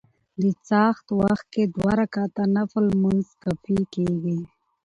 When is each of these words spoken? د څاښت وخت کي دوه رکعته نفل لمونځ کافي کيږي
د 0.41 0.43
څاښت 0.67 1.07
وخت 1.21 1.45
کي 1.53 1.63
دوه 1.75 1.91
رکعته 2.01 2.43
نفل 2.57 2.83
لمونځ 2.91 3.27
کافي 3.43 3.77
کيږي 3.93 4.39